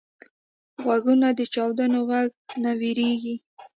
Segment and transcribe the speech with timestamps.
[0.83, 2.29] غوږونه د چاودنو غږ
[2.63, 3.35] نه وېریږي